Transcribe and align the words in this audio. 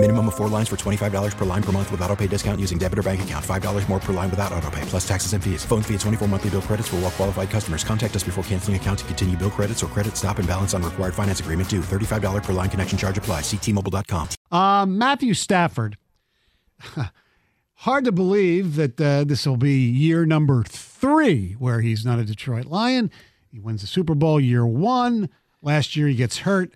Minimum 0.00 0.28
of 0.28 0.36
four 0.36 0.46
lines 0.48 0.68
for 0.68 0.76
$25 0.76 1.36
per 1.36 1.44
line 1.44 1.62
per 1.62 1.72
month 1.72 1.90
with 1.90 2.00
auto 2.02 2.14
pay 2.14 2.28
discount 2.28 2.60
using 2.60 2.78
debit 2.78 3.00
or 3.00 3.02
bank 3.02 3.20
account. 3.22 3.44
$5 3.44 3.88
more 3.88 3.98
per 3.98 4.12
line 4.12 4.30
without 4.30 4.52
auto 4.52 4.70
pay, 4.70 4.80
plus 4.82 5.06
taxes 5.06 5.32
and 5.32 5.42
fees. 5.42 5.64
Phone 5.64 5.82
fee 5.82 5.94
at 5.94 6.00
24 6.00 6.28
monthly 6.28 6.50
bill 6.50 6.62
credits 6.62 6.86
for 6.86 6.96
all 6.96 7.02
well 7.02 7.10
qualified 7.10 7.50
customers. 7.50 7.82
Contact 7.82 8.14
us 8.14 8.22
before 8.22 8.44
canceling 8.44 8.76
account 8.76 9.00
to 9.00 9.04
continue 9.06 9.36
bill 9.36 9.50
credits 9.50 9.82
or 9.82 9.88
credit 9.88 10.16
stop 10.16 10.38
and 10.38 10.46
balance 10.46 10.72
on 10.72 10.84
required 10.84 11.14
finance 11.14 11.40
agreement 11.40 11.68
due. 11.68 11.80
$35 11.80 12.44
per 12.44 12.52
line 12.52 12.70
connection 12.70 12.96
charge 12.96 13.18
apply. 13.18 13.40
Ctmobile.com. 13.40 14.28
Um, 14.52 14.96
Matthew 14.98 15.34
Stafford. 15.34 15.98
Hard 17.74 18.04
to 18.04 18.12
believe 18.12 18.76
that 18.76 19.00
uh, 19.00 19.24
this 19.24 19.46
will 19.46 19.56
be 19.56 19.80
year 19.80 20.24
number 20.24 20.62
three 20.62 21.54
where 21.54 21.80
he's 21.80 22.04
not 22.04 22.20
a 22.20 22.24
Detroit 22.24 22.66
Lion. 22.66 23.10
He 23.50 23.58
wins 23.58 23.80
the 23.80 23.88
Super 23.88 24.14
Bowl 24.14 24.38
year 24.38 24.64
one. 24.64 25.28
Last 25.60 25.96
year 25.96 26.06
he 26.06 26.14
gets 26.14 26.38
hurt. 26.38 26.74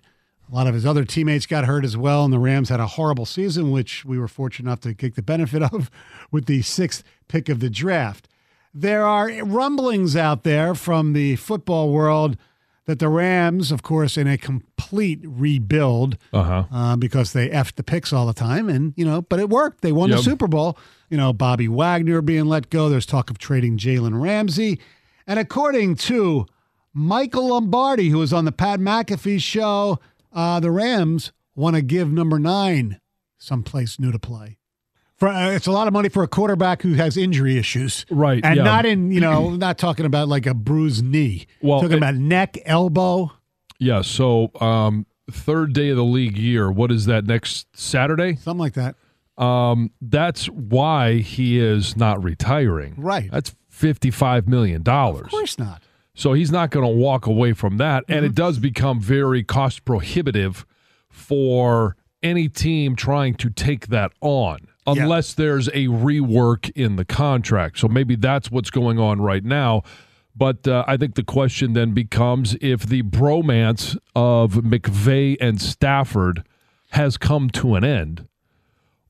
A 0.51 0.55
lot 0.55 0.67
of 0.67 0.73
his 0.73 0.85
other 0.85 1.05
teammates 1.05 1.45
got 1.45 1.65
hurt 1.65 1.83
as 1.85 1.97
well, 1.97 2.23
and 2.25 2.33
the 2.33 2.39
Rams 2.39 2.69
had 2.69 2.79
a 2.79 2.85
horrible 2.87 3.25
season, 3.25 3.71
which 3.71 4.05
we 4.05 4.19
were 4.19 4.27
fortunate 4.27 4.69
enough 4.69 4.81
to 4.81 4.93
get 4.93 5.15
the 5.15 5.21
benefit 5.21 5.63
of 5.73 5.89
with 6.31 6.45
the 6.45 6.61
sixth 6.61 7.03
pick 7.27 7.49
of 7.49 7.59
the 7.59 7.69
draft. 7.69 8.27
There 8.73 9.05
are 9.05 9.29
rumblings 9.43 10.15
out 10.15 10.43
there 10.43 10.73
from 10.75 11.13
the 11.13 11.35
football 11.37 11.91
world 11.91 12.37
that 12.85 12.99
the 12.99 13.07
Rams, 13.07 13.71
of 13.71 13.81
course, 13.81 14.17
in 14.17 14.27
a 14.27 14.37
complete 14.37 15.21
rebuild 15.23 16.17
Uh-huh. 16.33 16.65
uh, 16.71 16.95
because 16.97 17.31
they 17.31 17.47
effed 17.49 17.75
the 17.75 17.83
picks 17.83 18.11
all 18.11 18.25
the 18.25 18.33
time. 18.33 18.67
And, 18.67 18.93
you 18.97 19.05
know, 19.05 19.21
but 19.21 19.39
it 19.39 19.49
worked. 19.49 19.81
They 19.81 19.93
won 19.93 20.09
Yep. 20.09 20.17
the 20.17 20.23
Super 20.23 20.47
Bowl. 20.47 20.77
You 21.09 21.15
know, 21.17 21.31
Bobby 21.31 21.67
Wagner 21.69 22.21
being 22.21 22.45
let 22.45 22.69
go. 22.69 22.89
There's 22.89 23.05
talk 23.05 23.29
of 23.29 23.37
trading 23.37 23.77
Jalen 23.77 24.21
Ramsey. 24.21 24.79
And 25.25 25.39
according 25.39 25.95
to 25.97 26.45
Michael 26.93 27.49
Lombardi, 27.49 28.09
who 28.09 28.17
was 28.17 28.33
on 28.33 28.43
the 28.45 28.51
Pat 28.51 28.79
McAfee 28.81 29.41
show, 29.41 29.99
uh, 30.33 30.59
the 30.59 30.71
Rams 30.71 31.31
want 31.55 31.75
to 31.75 31.81
give 31.81 32.11
number 32.11 32.39
nine 32.39 32.99
someplace 33.37 33.99
new 33.99 34.11
to 34.11 34.19
play. 34.19 34.57
For, 35.15 35.27
uh, 35.27 35.51
it's 35.51 35.67
a 35.67 35.71
lot 35.71 35.87
of 35.87 35.93
money 35.93 36.09
for 36.09 36.23
a 36.23 36.27
quarterback 36.27 36.81
who 36.81 36.93
has 36.95 37.15
injury 37.17 37.57
issues. 37.57 38.05
Right, 38.09 38.43
And 38.43 38.57
yeah. 38.57 38.63
not 38.63 38.85
in, 38.85 39.11
you 39.11 39.19
know, 39.21 39.49
not 39.55 39.77
talking 39.77 40.05
about 40.05 40.27
like 40.27 40.45
a 40.45 40.53
bruised 40.53 41.05
knee. 41.05 41.45
Well, 41.61 41.79
talking 41.81 41.93
it- 41.95 41.97
about 41.97 42.15
neck, 42.15 42.57
elbow. 42.65 43.31
Yeah. 43.79 44.01
So, 44.01 44.49
um, 44.59 45.05
third 45.31 45.73
day 45.73 45.89
of 45.89 45.97
the 45.97 46.03
league 46.03 46.37
year. 46.37 46.71
What 46.71 46.91
is 46.91 47.05
that 47.05 47.25
next 47.25 47.67
Saturday? 47.77 48.35
Something 48.35 48.59
like 48.59 48.73
that. 48.73 48.95
Um, 49.37 49.91
that's 50.01 50.45
why 50.47 51.17
he 51.17 51.59
is 51.59 51.97
not 51.97 52.23
retiring. 52.23 52.93
Right. 52.97 53.31
That's 53.31 53.55
fifty-five 53.69 54.47
million 54.47 54.83
dollars. 54.83 55.25
Of 55.25 55.31
course 55.31 55.57
not. 55.57 55.81
So 56.15 56.33
he's 56.33 56.51
not 56.51 56.69
going 56.69 56.85
to 56.85 56.93
walk 56.93 57.25
away 57.25 57.53
from 57.53 57.77
that, 57.77 58.03
and 58.07 58.17
Mm-hmm. 58.17 58.25
it 58.27 58.35
does 58.35 58.59
become 58.59 58.99
very 58.99 59.43
cost 59.43 59.83
prohibitive 59.85 60.65
for 61.09 61.95
any 62.21 62.47
team 62.47 62.95
trying 62.95 63.33
to 63.35 63.49
take 63.49 63.87
that 63.87 64.11
on, 64.21 64.59
Yeah. 64.87 65.03
unless 65.03 65.33
there's 65.33 65.67
a 65.69 65.87
rework 65.87 66.69
in 66.75 66.95
the 66.95 67.05
contract. 67.05 67.79
So 67.79 67.87
maybe 67.87 68.15
that's 68.15 68.49
what's 68.51 68.69
going 68.69 68.99
on 68.99 69.21
right 69.21 69.43
now. 69.43 69.81
But 70.35 70.67
uh, 70.67 70.83
I 70.87 70.97
think 70.97 71.15
the 71.15 71.23
question 71.23 71.73
then 71.73 71.91
becomes 71.93 72.55
if 72.61 72.83
the 72.87 73.03
bromance 73.03 73.95
of 74.15 74.53
McVay 74.53 75.37
and 75.41 75.61
Stafford 75.61 76.43
has 76.91 77.17
come 77.17 77.49
to 77.51 77.75
an 77.75 77.83
end, 77.83 78.27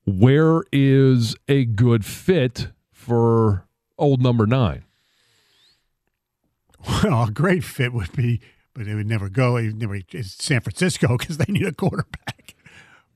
where 0.04 0.64
is 0.72 1.34
a 1.48 1.64
good 1.64 2.04
fit 2.04 2.68
for 2.92 3.66
old 3.98 4.20
number 4.22 4.46
nine? 4.46 4.84
Well, 6.88 7.24
a 7.24 7.30
great 7.30 7.64
fit 7.64 7.92
would 7.92 8.12
be, 8.12 8.40
but 8.74 8.86
it 8.86 8.94
would 8.94 9.06
never 9.06 9.28
go. 9.28 9.56
It 9.56 9.66
would 9.66 9.80
never 9.80 9.94
it's 10.12 10.42
San 10.44 10.60
Francisco 10.60 11.16
because 11.18 11.38
they 11.38 11.50
need 11.52 11.66
a 11.66 11.72
quarterback. 11.72 12.54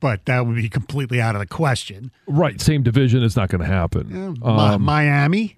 But 0.00 0.26
that 0.26 0.46
would 0.46 0.54
be 0.56 0.68
completely 0.68 1.20
out 1.20 1.34
of 1.34 1.40
the 1.40 1.46
question. 1.46 2.12
Right, 2.28 2.60
same 2.60 2.82
division. 2.84 3.22
It's 3.24 3.34
not 3.36 3.48
going 3.48 3.62
to 3.62 3.66
happen. 3.66 4.34
Mi- 4.34 4.40
Um, 4.42 4.82
Miami. 4.82 5.56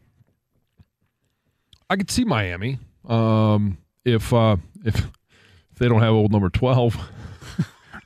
I 1.90 1.96
could 1.96 2.10
see 2.10 2.24
Miami 2.24 2.78
um, 3.08 3.76
if 4.04 4.32
uh, 4.32 4.56
if 4.84 4.96
if 4.96 5.78
they 5.78 5.88
don't 5.88 6.00
have 6.00 6.12
old 6.14 6.32
number 6.32 6.48
twelve. 6.50 6.96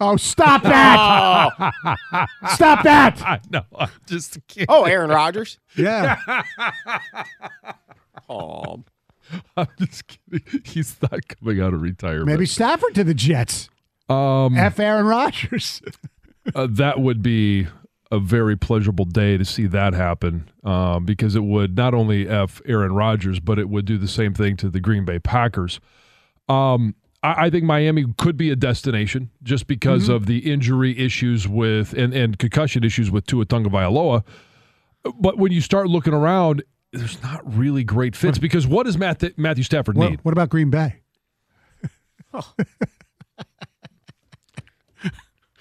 Oh, 0.00 0.16
stop 0.16 0.64
that! 0.64 1.50
stop 2.54 2.82
that! 2.82 3.22
I 3.22 3.40
know. 3.48 3.62
I'm 3.78 3.88
just 4.06 4.44
kidding. 4.48 4.66
Oh, 4.68 4.82
Aaron 4.84 5.08
Rodgers. 5.08 5.60
Yeah. 5.76 6.16
Oh, 8.28 8.82
I'm 9.56 9.68
just 9.78 10.06
kidding. 10.08 10.62
He's 10.64 10.96
not 11.02 11.20
coming 11.28 11.60
out 11.60 11.74
of 11.74 11.82
retirement. 11.82 12.26
Maybe 12.26 12.46
Stafford 12.46 12.94
to 12.96 13.04
the 13.04 13.14
Jets. 13.14 13.68
um, 14.08 14.56
F. 14.56 14.80
Aaron 14.80 15.06
Rodgers. 15.06 15.80
uh, 16.54 16.66
that 16.70 17.00
would 17.00 17.22
be 17.22 17.68
a 18.10 18.18
very 18.18 18.56
pleasurable 18.56 19.04
day 19.04 19.36
to 19.36 19.44
see 19.44 19.66
that 19.66 19.94
happen 19.94 20.48
um, 20.62 21.04
because 21.04 21.34
it 21.34 21.42
would 21.42 21.76
not 21.76 21.94
only 21.94 22.28
f 22.28 22.60
Aaron 22.66 22.92
Rodgers, 22.92 23.40
but 23.40 23.58
it 23.58 23.68
would 23.68 23.84
do 23.84 23.98
the 23.98 24.08
same 24.08 24.34
thing 24.34 24.56
to 24.58 24.68
the 24.68 24.80
Green 24.80 25.04
Bay 25.04 25.18
Packers. 25.18 25.80
Um, 26.48 26.94
I, 27.22 27.46
I 27.46 27.50
think 27.50 27.64
Miami 27.64 28.04
could 28.18 28.36
be 28.36 28.50
a 28.50 28.56
destination 28.56 29.30
just 29.42 29.66
because 29.66 30.08
of 30.08 30.26
the 30.26 30.50
injury 30.50 30.96
issues 30.98 31.48
with 31.48 31.92
and, 31.94 32.12
and 32.12 32.38
concussion 32.38 32.84
issues 32.84 33.10
with 33.10 33.26
Tua 33.26 33.46
Tagovailoa. 33.46 34.24
But 35.18 35.38
when 35.38 35.52
you 35.52 35.60
start 35.60 35.88
looking 35.88 36.14
around, 36.14 36.62
there's 36.94 37.22
not 37.22 37.40
really 37.56 37.84
great 37.84 38.16
fits 38.16 38.38
because 38.38 38.66
what 38.66 38.86
does 38.86 38.96
Matt, 38.96 39.38
Matthew 39.38 39.64
Stafford 39.64 39.96
what, 39.96 40.10
need? 40.10 40.20
what 40.22 40.32
about 40.32 40.48
Green 40.48 40.70
Bay? 40.70 41.00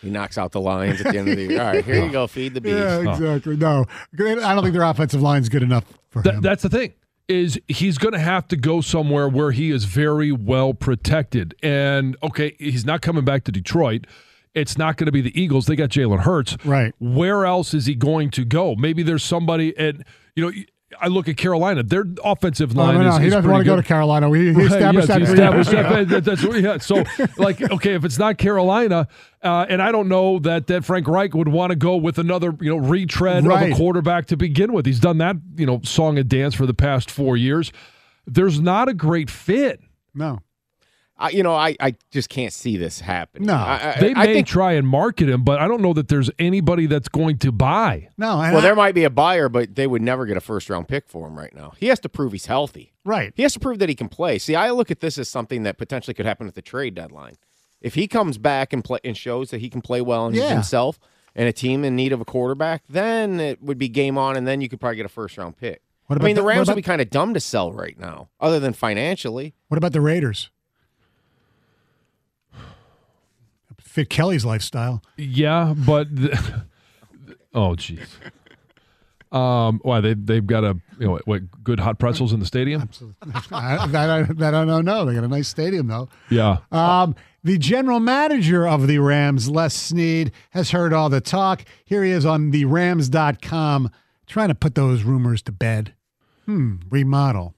he 0.02 0.10
knocks 0.10 0.38
out 0.38 0.52
the 0.52 0.62
Lions 0.62 1.02
at 1.02 1.12
the 1.12 1.20
end 1.20 1.30
of 1.30 1.36
the 1.38 1.44
year. 1.44 1.62
All 1.62 1.68
right, 1.74 1.86
here 1.86 2.04
you 2.04 2.12
go. 2.12 2.28
Feed 2.28 2.54
the 2.54 2.62
beast. 2.62 2.78
Yeah, 2.78 3.04
oh. 3.06 3.12
exactly. 3.12 3.58
No, 3.58 3.86
I 4.20 4.54
don't 4.54 4.64
think 4.64 4.74
their 4.74 4.84
offensive 4.84 5.22
line's 5.22 5.50
good 5.50 5.64
enough 5.64 5.86
for 6.10 6.22
Th- 6.22 6.36
him. 6.36 6.42
that's 6.42 6.64
the 6.64 6.70
thing 6.70 6.94
is 7.28 7.60
he's 7.68 7.98
going 7.98 8.14
to 8.14 8.20
have 8.20 8.48
to 8.50 8.58
go 8.58 8.82
somewhere 8.82 9.30
where 9.30 9.52
he 9.52 9.72
is 9.72 9.86
very 9.86 10.32
well 10.32 10.74
protected. 10.74 11.56
And 11.64 12.18
okay, 12.22 12.56
he's 12.60 12.86
not 12.86 13.02
coming 13.02 13.24
back 13.24 13.46
to 13.46 13.52
Detroit. 13.52 14.08
It's 14.54 14.78
not 14.78 14.98
going 14.98 15.08
to 15.08 15.12
be 15.12 15.22
the 15.22 15.40
Eagles. 15.40 15.66
They 15.66 15.76
got 15.76 15.90
Jalen 15.90 16.20
Hurts. 16.20 16.58
Right. 16.64 16.94
Where 17.00 17.46
else 17.46 17.74
is 17.74 17.86
he 17.86 17.96
going 17.96 18.30
to 18.32 18.46
go? 18.46 18.76
Maybe 18.76 19.02
there's 19.02 19.24
somebody 19.24 19.76
and 19.78 20.04
you 20.36 20.46
know 20.46 20.52
I 21.02 21.08
look 21.08 21.28
at 21.28 21.38
Carolina. 21.38 21.84
Their 21.84 22.06
offensive 22.24 22.78
Oh, 22.78 22.82
line 22.82 22.96
no, 22.96 23.02
no, 23.04 23.10
is, 23.16 23.18
he 23.20 23.28
is 23.28 23.34
doesn't 23.34 23.50
want 23.50 23.62
to 23.62 23.66
go 23.66 23.76
to 23.76 23.84
Carolina. 23.84 24.30
Right, 24.30 24.42
established 24.48 25.08
yes, 25.08 25.08
that. 25.08 25.20
he 25.20 25.26
Green 25.26 25.38
Bay. 25.38 25.44
established 25.44 25.72
that. 25.72 26.08
That- 26.10 26.24
That's 26.24 26.44
what, 26.44 26.62
yeah. 26.62 26.78
So, 26.78 27.04
like, 27.38 27.62
okay, 27.62 27.94
if 27.94 28.06
it's 28.06 28.18
not 28.18 28.38
Carolina, 28.38 29.08
uh, 29.42 29.66
and 29.70 29.82
I 29.82 29.92
don't 29.92 30.08
know 30.08 30.40
that 30.40 30.68
that 30.68 30.86
Frank 30.86 31.08
Reich 31.08 31.34
would 31.34 31.48
want 31.50 31.72
to 31.72 31.76
go 31.76 31.96
with 31.98 32.18
another, 32.20 32.56
you 32.62 32.70
know, 32.70 32.78
retread 32.78 33.46
Right. 33.46 33.72
of 33.72 33.74
a 33.74 33.76
quarterback 33.76 34.26
to 34.28 34.38
begin 34.38 34.74
with. 34.74 34.86
He's 34.86 35.00
done 35.00 35.18
that, 35.20 35.36
you 35.56 35.66
know, 35.66 35.82
song 35.84 36.18
and 36.18 36.28
dance 36.30 36.54
for 36.56 36.66
the 36.66 36.74
past 36.74 37.12
four 37.12 37.36
years. 37.38 37.72
There's 38.26 38.60
not 38.60 38.88
a 38.90 38.94
great 38.94 39.30
fit. 39.30 39.82
No. 40.16 40.40
I, 41.18 41.30
you 41.30 41.44
know, 41.44 41.54
I, 41.54 41.76
I 41.80 41.96
just 42.12 42.28
can't 42.30 42.52
see 42.52 42.76
this 42.76 43.00
happening. 43.00 43.46
No. 43.48 43.54
I, 43.54 43.94
I, 43.96 44.00
They 44.00 44.14
I 44.16 44.26
may 44.26 44.34
think. 44.34 44.48
try 44.48 44.74
and 44.74 44.88
market 44.88 45.30
him, 45.30 45.44
but 45.44 45.60
I 45.60 45.68
don't 45.68 45.82
know 45.82 45.94
that 45.94 46.08
there's 46.08 46.32
anybody 46.40 46.88
that's 46.88 47.08
going 47.08 47.38
to 47.40 47.52
buy. 47.52 48.10
No. 48.18 48.38
Well, 48.38 48.58
I- 48.58 48.62
there 48.62 48.76
might 48.76 48.96
be 48.96 49.04
a 49.04 49.10
buyer, 49.12 49.48
but 49.48 49.76
they 49.76 49.86
would 49.88 50.02
never 50.02 50.26
get 50.26 50.38
a 50.38 50.42
first 50.42 50.70
round 50.70 50.88
pick 50.88 51.08
for 51.08 51.28
him 51.28 51.38
right 51.38 51.54
now. 51.56 51.74
He 51.78 51.88
has 51.88 52.00
to 52.02 52.10
prove 52.10 52.32
he's 52.32 52.48
healthy. 52.48 52.94
right. 53.06 53.32
He 53.36 53.44
has 53.44 53.54
to 53.54 53.60
prove 53.60 53.80
that 53.80 53.90
he 53.90 53.96
can 53.96 54.10
play. 54.10 54.40
See, 54.40 54.56
I 54.56 54.72
look 54.72 54.90
at 54.90 55.02
this 55.02 55.18
as 55.20 55.30
something 55.30 55.64
that 55.64 55.78
potentially 55.78 56.14
could 56.16 56.26
happen 56.26 56.48
at 56.48 56.56
the 56.56 56.62
trade 56.64 56.96
deadline. 56.96 57.36
If 57.80 57.94
he 57.96 58.08
comes 58.08 58.38
back 58.38 58.74
and 58.74 58.84
play 58.84 59.00
and 59.04 59.16
shows 59.16 59.52
that 59.52 59.62
he 59.62 59.70
can 59.70 59.82
play 59.82 60.02
well 60.02 60.26
and 60.26 60.36
Yeah. 60.36 60.50
himself 60.50 61.00
and 61.36 61.48
a 61.48 61.54
team 61.54 61.84
in 61.84 61.96
need 61.96 62.12
of 62.12 62.22
a 62.22 62.26
quarterback, 62.26 62.84
then 62.90 63.40
it 63.40 63.62
would 63.62 63.78
be 63.78 63.88
game 63.90 64.18
on, 64.18 64.36
and 64.36 64.48
then 64.48 64.62
you 64.62 64.70
could 64.70 64.80
probably 64.80 64.96
get 64.98 65.06
a 65.06 65.10
first 65.10 65.38
round 65.38 65.58
pick. 65.58 65.82
What 66.08 66.20
I 66.22 66.26
mean, 66.26 66.36
the 66.36 66.42
the- 66.42 66.48
Rams 66.48 66.68
about- 66.68 66.76
would 66.76 66.82
be 66.82 66.86
kind 66.86 67.02
of 67.02 67.10
dumb 67.10 67.34
to 67.34 67.40
sell 67.40 67.72
right 67.72 67.98
now, 68.00 68.30
other 68.40 68.60
than 68.60 68.74
financially. 68.74 69.54
What 69.68 69.78
about 69.78 69.94
the 69.94 70.02
Raiders? 70.02 70.50
Fit 73.94 74.10
Kelly's 74.10 74.44
lifestyle. 74.44 75.04
Yeah, 75.18 75.76
but 75.78 76.08
the, 76.16 76.66
oh, 77.54 77.76
jeez. 77.76 78.08
Um, 79.32 79.82
why 79.84 80.02
they 80.02 80.16
they've 80.16 80.48
got 80.48 80.64
a 80.64 80.80
you 80.98 81.06
know 81.06 81.20
what 81.26 81.64
good 81.64 81.80
hot 81.80 82.00
pretzels 82.00 82.34
in 82.34 82.40
the 82.40 82.46
stadium? 82.48 82.90
I, 83.52 83.86
that, 83.86 84.10
I, 84.10 84.24
that 84.24 84.56
I 84.56 84.66
don't 84.66 84.84
know. 84.84 85.06
They 85.06 85.14
got 85.14 85.24
a 85.24 85.28
nice 85.28 85.48
stadium 85.48 85.86
though. 85.86 86.10
Yeah. 86.32 86.58
Um, 86.72 87.14
the 87.44 87.60
general 87.60 88.00
manager 88.00 88.68
of 88.68 88.88
the 88.88 88.98
Rams, 88.98 89.48
Les 89.48 89.76
Snead, 89.76 90.32
has 90.50 90.72
heard 90.72 90.92
all 90.92 91.10
the 91.10 91.22
talk. 91.22 91.64
Here 91.86 92.04
he 92.04 92.10
is 92.10 92.26
on 92.26 92.50
the 92.50 92.66
Rams.com 92.66 93.92
trying 94.26 94.48
to 94.48 94.56
put 94.56 94.74
those 94.74 95.04
rumors 95.04 95.44
to 95.44 95.52
bed. 95.52 95.94
Hmm, 96.48 96.78
remodel. 96.90 97.54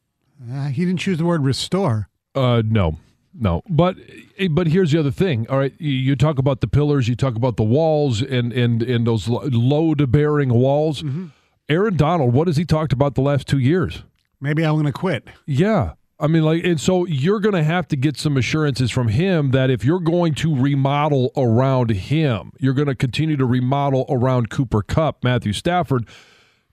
Uh, 0.51 0.67
he 0.67 0.83
didn't 0.83 0.99
choose 0.99 1.17
the 1.17 1.25
word 1.25 1.45
restore. 1.45 2.09
Uh, 2.35 2.61
no, 2.65 2.97
no. 3.37 3.61
But 3.69 3.97
eh, 4.37 4.47
but 4.49 4.67
here's 4.67 4.91
the 4.91 4.99
other 4.99 5.11
thing. 5.11 5.47
All 5.49 5.57
right, 5.57 5.73
you, 5.77 5.91
you 5.91 6.15
talk 6.15 6.37
about 6.39 6.61
the 6.61 6.67
pillars, 6.67 7.07
you 7.07 7.15
talk 7.15 7.35
about 7.35 7.57
the 7.57 7.63
walls, 7.63 8.21
and 8.21 8.53
and 8.53 8.81
and 8.81 9.05
those 9.05 9.27
load 9.27 10.11
bearing 10.11 10.53
walls. 10.53 11.03
Mm-hmm. 11.03 11.27
Aaron 11.67 11.97
Donald, 11.97 12.33
what 12.33 12.47
has 12.47 12.57
he 12.57 12.65
talked 12.65 12.93
about 12.93 13.15
the 13.15 13.21
last 13.21 13.47
two 13.47 13.57
years? 13.57 14.03
Maybe 14.39 14.63
I'm 14.63 14.73
going 14.73 14.85
to 14.85 14.91
quit. 14.91 15.27
Yeah. 15.45 15.93
I 16.19 16.27
mean, 16.27 16.43
like, 16.43 16.63
and 16.63 16.79
so 16.79 17.05
you're 17.05 17.39
going 17.39 17.55
to 17.55 17.63
have 17.63 17.87
to 17.89 17.97
get 17.97 18.17
some 18.17 18.37
assurances 18.37 18.89
from 18.89 19.09
him 19.09 19.51
that 19.51 19.69
if 19.69 19.83
you're 19.83 19.99
going 19.99 20.33
to 20.35 20.55
remodel 20.55 21.31
around 21.35 21.89
him, 21.89 22.53
you're 22.59 22.73
going 22.73 22.87
to 22.87 22.95
continue 22.95 23.35
to 23.35 23.45
remodel 23.45 24.05
around 24.07 24.49
Cooper 24.49 24.81
Kupp, 24.81 25.23
Matthew 25.23 25.51
Stafford. 25.51 26.07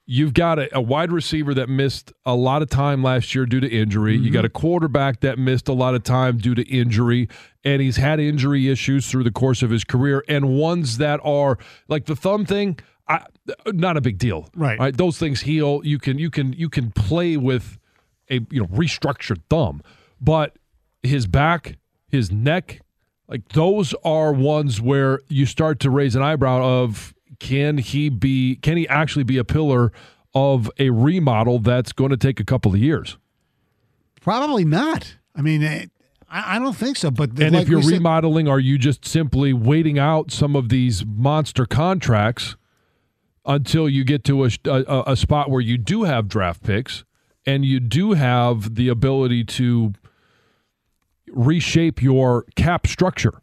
You've 0.04 0.34
got 0.34 0.58
a, 0.58 0.76
a 0.76 0.80
wide 0.80 1.12
receiver 1.12 1.54
that 1.54 1.68
missed 1.68 2.12
a 2.26 2.34
lot 2.34 2.60
of 2.60 2.68
time 2.68 3.02
last 3.02 3.34
year 3.34 3.46
due 3.46 3.60
to 3.60 3.68
injury. 3.68 4.16
You 4.16 4.30
got 4.30 4.44
a 4.44 4.48
mm-hmm. 4.48 4.60
quarterback 4.60 5.20
that 5.20 5.38
missed 5.38 5.68
a 5.68 5.72
lot 5.72 5.94
of 5.94 6.02
time 6.02 6.38
due 6.38 6.54
to 6.54 6.62
injury, 6.68 7.28
and 7.64 7.80
he's 7.80 7.96
had 7.96 8.18
injury 8.18 8.68
issues 8.68 9.08
through 9.08 9.24
the 9.24 9.30
course 9.30 9.62
of 9.62 9.70
his 9.70 9.84
career, 9.84 10.24
and 10.28 10.58
ones 10.58 10.98
that 10.98 11.20
are 11.22 11.56
like 11.88 12.06
the 12.06 12.16
thumb 12.16 12.44
thing. 12.44 12.78
I, 13.08 13.24
not 13.66 13.96
a 13.96 14.00
big 14.00 14.18
deal, 14.18 14.48
Right. 14.78 14.96
Those 14.96 15.18
things 15.18 15.42
heal. 15.42 15.82
You 15.84 15.98
can 15.98 16.18
you 16.18 16.30
can 16.30 16.52
you 16.52 16.68
can 16.68 16.90
play 16.90 17.36
with 17.36 17.78
a 18.28 18.40
you 18.50 18.60
know 18.60 18.66
restructured 18.66 19.42
thumb, 19.48 19.82
but 20.20 20.56
his 21.02 21.26
back, 21.26 21.78
his 22.08 22.30
neck, 22.30 22.80
like 23.28 23.48
those 23.50 23.94
are 24.04 24.32
ones 24.32 24.80
where 24.80 25.20
you 25.28 25.46
start 25.46 25.80
to 25.80 25.90
raise 25.90 26.14
an 26.16 26.22
eyebrow 26.22 26.62
of 26.82 27.14
can 27.42 27.78
he 27.78 28.08
be 28.08 28.54
can 28.62 28.76
he 28.76 28.86
actually 28.88 29.24
be 29.24 29.36
a 29.36 29.42
pillar 29.44 29.90
of 30.32 30.70
a 30.78 30.90
remodel 30.90 31.58
that's 31.58 31.92
going 31.92 32.10
to 32.10 32.16
take 32.16 32.38
a 32.38 32.44
couple 32.44 32.72
of 32.72 32.78
years? 32.78 33.18
Probably 34.20 34.64
not. 34.64 35.16
I 35.34 35.42
mean, 35.42 35.64
eh, 35.64 35.86
I, 36.30 36.56
I 36.56 36.58
don't 36.60 36.76
think 36.76 36.96
so. 36.96 37.10
But 37.10 37.30
And 37.40 37.52
like 37.56 37.62
if 37.64 37.68
you're 37.68 37.82
said- 37.82 37.94
remodeling, 37.94 38.46
are 38.46 38.60
you 38.60 38.78
just 38.78 39.04
simply 39.04 39.52
waiting 39.52 39.98
out 39.98 40.30
some 40.30 40.54
of 40.54 40.68
these 40.68 41.04
monster 41.04 41.66
contracts 41.66 42.54
until 43.44 43.88
you 43.88 44.04
get 44.04 44.22
to 44.24 44.44
a, 44.44 44.50
a, 44.66 45.02
a 45.08 45.16
spot 45.16 45.50
where 45.50 45.60
you 45.60 45.76
do 45.76 46.04
have 46.04 46.28
draft 46.28 46.62
picks 46.62 47.02
and 47.44 47.64
you 47.64 47.80
do 47.80 48.12
have 48.12 48.76
the 48.76 48.86
ability 48.88 49.42
to 49.44 49.94
reshape 51.28 52.00
your 52.00 52.44
cap 52.54 52.86
structure? 52.86 53.41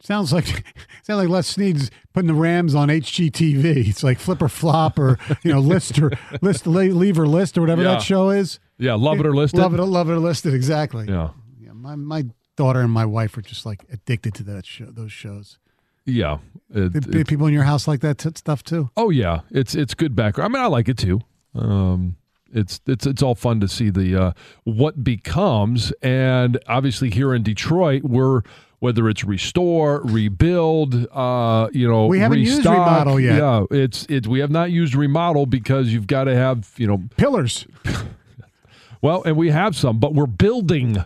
Sounds 0.00 0.32
like 0.32 0.46
sounds 1.02 1.18
like 1.18 1.28
Les 1.28 1.46
Snead's 1.46 1.90
putting 2.12 2.28
the 2.28 2.34
Rams 2.34 2.74
on 2.74 2.88
HGTV. 2.88 3.88
It's 3.88 4.02
like 4.02 4.18
flip 4.18 4.42
or 4.42 4.48
flop 4.48 4.98
or 4.98 5.18
you 5.42 5.52
know 5.52 5.60
list 5.60 5.98
or 5.98 6.10
list 6.42 6.66
leave 6.66 7.18
or 7.18 7.26
list 7.26 7.56
or 7.58 7.62
whatever 7.62 7.82
Yeah. 7.82 7.92
that 7.92 8.02
show 8.02 8.30
is. 8.30 8.58
Yeah, 8.78 8.94
love 8.94 9.18
it 9.20 9.26
or 9.26 9.34
listed. 9.34 9.58
Love 9.60 9.74
it, 9.74 9.82
love 9.82 10.10
it 10.10 10.12
or 10.12 10.18
listed. 10.18 10.52
Exactly. 10.54 11.06
Yeah, 11.08 11.30
Yeah, 11.58 11.72
my 11.72 11.96
my 11.96 12.24
daughter 12.56 12.80
and 12.80 12.90
my 12.92 13.04
wife 13.06 13.36
are 13.36 13.42
just 13.42 13.64
like 13.66 13.84
addicted 13.92 14.34
to 14.34 14.42
that 14.44 14.66
show. 14.66 14.84
Those 14.86 15.12
shows. 15.12 15.58
yeah. 16.04 16.38
It- 16.74 16.92
Did, 16.92 17.14
it- 17.14 17.26
people 17.28 17.46
in 17.46 17.54
your 17.54 17.62
house 17.64 17.86
like 17.88 18.00
that 18.00 18.18
t- 18.18 18.30
stuff 18.34 18.62
too? 18.62 18.90
Oh 18.96 19.10
yeah, 19.10 19.40
it's 19.50 19.74
it's 19.74 19.94
good 19.94 20.14
background. 20.14 20.54
I 20.54 20.58
mean, 20.58 20.64
I 20.64 20.68
like 20.68 20.88
it 20.88 20.98
too. 20.98 21.20
Um, 21.54 22.16
it's 22.52 22.80
it's 22.86 23.06
it's 23.06 23.22
all 23.22 23.34
fun 23.34 23.60
to 23.60 23.68
see 23.68 23.88
the 23.90 24.14
uh, 24.20 24.32
what 24.64 25.02
becomes, 25.02 25.90
and 26.02 26.58
obviously 26.68 27.08
here 27.10 27.34
in 27.34 27.42
Detroit, 27.42 28.02
we're 28.04 28.42
whether 28.78 29.08
it's 29.08 29.24
restore, 29.24 30.02
rebuild, 30.04 30.94
uh, 31.12 31.68
you 31.72 31.88
know, 31.88 32.06
We 32.06 32.18
haven't 32.18 32.40
used 32.40 32.64
remodel 32.64 33.18
yet. 33.18 33.38
Yeah, 33.38 33.64
it's 33.70 34.06
it's 34.08 34.26
we 34.28 34.40
have 34.40 34.50
not 34.50 34.70
used 34.70 34.94
remodel 34.94 35.46
because 35.46 35.92
you've 35.92 36.06
got 36.06 36.24
to 36.24 36.34
have 36.34 36.72
you 36.76 36.86
know 36.86 37.02
Pillars. 37.16 37.66
well, 39.02 39.22
and 39.24 39.36
we 39.36 39.50
have 39.50 39.76
some, 39.76 39.98
but 39.98 40.14
we're 40.14 40.26
building 40.26 41.04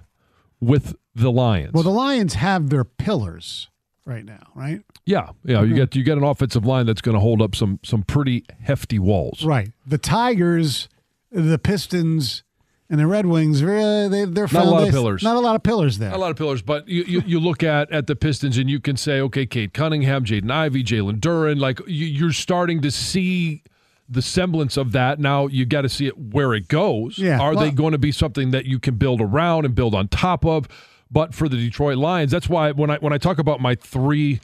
with 0.60 0.96
the 1.14 1.30
Lions. 1.30 1.72
Well, 1.72 1.82
the 1.82 1.90
Lions 1.90 2.34
have 2.34 2.70
their 2.70 2.84
pillars 2.84 3.68
right 4.04 4.24
now, 4.24 4.48
right? 4.54 4.82
yeah, 5.06 5.30
yeah, 5.44 5.62
you 5.62 5.74
get 5.74 5.96
you 5.96 6.02
get 6.02 6.18
an 6.18 6.24
offensive 6.24 6.64
line 6.64 6.86
that's 6.86 7.00
going 7.00 7.14
to 7.14 7.20
hold 7.20 7.42
up 7.42 7.54
some 7.54 7.80
some 7.82 8.02
pretty 8.02 8.44
hefty 8.62 8.98
walls. 8.98 9.44
Right. 9.44 9.72
The 9.86 9.98
Tigers, 9.98 10.88
the 11.32 11.58
Pistons, 11.58 12.44
and 12.90 12.98
the 12.98 13.06
Red 13.06 13.24
Wings. 13.24 13.62
Really, 13.62 14.08
they, 14.08 14.24
they're 14.24 14.48
Not 14.52 14.66
a 14.66 14.68
lot 14.68 14.82
of 14.82 14.90
pillars. 14.90 15.22
Not 15.22 15.36
a 15.36 15.40
lot 15.40 15.54
of 15.54 15.62
pillars 15.62 15.98
there. 15.98 16.12
A 16.12 16.18
lot 16.18 16.32
of 16.32 16.36
pillars, 16.36 16.60
but 16.60 16.88
you, 16.88 17.04
you, 17.04 17.22
you 17.24 17.40
look 17.40 17.62
at 17.62 17.90
at 17.92 18.08
the 18.08 18.16
Pistons 18.16 18.58
and 18.58 18.68
you 18.68 18.80
can 18.80 18.96
say, 18.96 19.20
okay, 19.20 19.46
Cade 19.46 19.72
Cunningham, 19.72 20.24
Jaden 20.24 20.50
Ivey, 20.50 20.82
Jalen 20.82 21.20
Duren, 21.20 21.58
like 21.60 21.78
you, 21.86 22.06
you're 22.06 22.32
starting 22.32 22.82
to 22.82 22.90
see 22.90 23.62
the 24.08 24.20
semblance 24.20 24.76
of 24.76 24.90
that. 24.92 25.20
Now 25.20 25.46
you 25.46 25.64
got 25.64 25.82
to 25.82 25.88
see 25.88 26.06
it 26.08 26.18
where 26.18 26.52
it 26.52 26.66
goes. 26.66 27.16
Yeah, 27.16 27.38
Are 27.38 27.54
well- 27.54 27.64
they 27.64 27.70
going 27.70 27.92
to 27.92 27.98
be 27.98 28.12
something 28.12 28.50
that 28.50 28.66
you 28.66 28.80
can 28.80 28.96
build 28.96 29.20
around 29.20 29.64
and 29.64 29.74
build 29.74 29.94
on 29.94 30.08
top 30.08 30.44
of? 30.44 30.66
But 31.12 31.34
for 31.34 31.48
the 31.48 31.56
Detroit 31.56 31.96
Lions, 31.96 32.30
that's 32.30 32.48
why 32.48 32.72
when 32.72 32.90
I 32.90 32.96
when 32.98 33.12
I 33.12 33.18
talk 33.18 33.38
about 33.38 33.60
my 33.60 33.76
three 33.76 34.40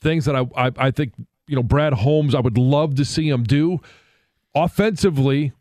things 0.00 0.24
that 0.24 0.34
I 0.36 0.46
I, 0.56 0.72
I 0.76 0.90
think 0.92 1.12
you 1.48 1.56
know 1.56 1.62
Brad 1.62 1.92
Holmes, 1.92 2.34
I 2.34 2.40
would 2.40 2.58
love 2.58 2.94
to 2.96 3.04
see 3.04 3.28
him 3.28 3.42
do 3.42 3.80
offensively. 4.54 5.52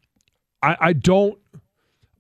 I, 0.64 0.78
I 0.80 0.94
don't 0.94 1.38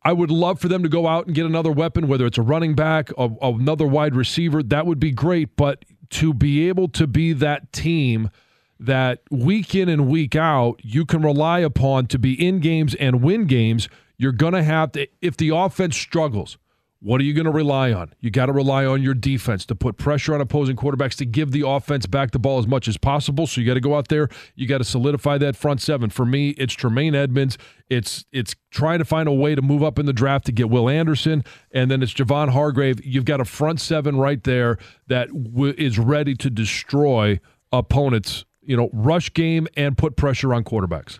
I 0.07 0.13
would 0.13 0.31
love 0.31 0.62
for 0.62 0.69
them 0.69 0.83
to 0.83 0.89
go 0.89 1.06
out 1.06 1.25
and 1.25 1.36
get 1.36 1.45
another 1.45 1.69
weapon, 1.69 2.07
whether 2.07 2.25
it's 2.25 2.38
a 2.38 2.42
running 2.42 2.75
back, 2.75 3.12
a, 3.18 3.30
another 3.42 3.86
wide 3.86 4.15
receiver. 4.15 4.63
That 4.63 4.86
would 4.86 5.01
be 5.01 5.12
great. 5.12 5.57
But 5.57 5.83
to 6.12 6.33
be 6.33 6.69
able 6.69 6.88
to 6.88 7.07
be 7.07 7.33
that 7.33 7.74
team 7.74 8.31
that 8.80 9.19
week 9.30 9.75
in 9.75 9.89
and 9.89 10.07
week 10.07 10.33
out 10.33 10.80
you 10.81 11.04
can 11.04 11.24
rely 11.24 11.59
upon 11.59 12.07
to 12.07 12.18
be 12.18 12.33
in 12.42 12.62
games 12.62 12.95
and 12.95 13.21
win 13.21 13.48
games, 13.48 13.89
you're 14.18 14.31
going 14.31 14.54
to 14.54 14.63
have 14.63 14.94
to, 14.94 15.07
if 15.21 15.36
the 15.36 15.50
offense 15.50 15.98
struggles, 15.98 16.57
what 17.00 17.22
are 17.22 17.24
you 17.24 17.34
going 17.34 17.46
to 17.46 17.52
rely 17.52 17.94
on? 17.94 18.14
You 18.20 18.32
got 18.32 18.48
to 18.48 18.54
rely 18.54 18.86
on 18.86 19.04
your 19.04 19.14
defense 19.14 19.66
to 19.68 19.76
put 19.76 19.98
pressure 19.98 20.34
on 20.34 20.42
opposing 20.42 20.76
quarterbacks 20.76 21.16
to 21.18 21.26
give 21.26 21.52
the 21.52 21.68
offense 21.68 22.06
back 22.08 22.32
the 22.32 22.40
ball 22.40 22.58
as 22.58 22.68
much 22.68 22.88
as 22.88 22.98
possible. 22.98 23.46
So 23.46 23.62
you 23.62 23.68
got 23.68 23.76
to 23.76 23.82
go 23.82 23.96
out 23.96 24.08
there. 24.08 24.30
You 24.56 24.68
got 24.68 24.80
to 24.80 24.84
solidify 24.84 25.38
that 25.40 25.56
front 25.56 25.82
seven. 25.82 26.10
For 26.10 26.26
me, 26.26 26.50
it's 26.52 26.74
Tremaine 26.74 27.14
Edmunds. 27.14 27.58
It's 27.90 28.26
it's 28.32 28.56
trying 28.72 29.00
to 29.00 29.06
find 29.06 29.30
a 29.30 29.34
way 29.34 29.54
to 29.54 29.62
move 29.62 29.84
up 29.84 30.00
in 30.00 30.06
the 30.06 30.14
draft 30.14 30.46
to 30.48 30.52
get 30.52 30.70
Will 30.70 30.90
Anderson, 30.90 31.44
and 31.72 31.90
then 31.90 32.02
it's 32.02 32.14
Javon 32.14 32.50
Hargrave. 32.50 33.04
You've 33.06 33.26
got 33.26 33.40
a 33.40 33.46
front 33.46 33.80
seven 33.80 34.18
right 34.18 34.44
there 34.44 34.78
that 35.08 35.30
w- 35.30 35.76
is 35.78 36.00
ready 36.00 36.36
to 36.36 36.50
destroy 36.50 37.40
opponents. 37.72 38.44
You 38.62 38.76
know, 38.76 38.90
rush 38.92 39.32
game 39.34 39.68
and 39.78 39.98
put 39.98 40.18
pressure 40.18 40.54
on 40.54 40.64
quarterbacks. 40.66 41.20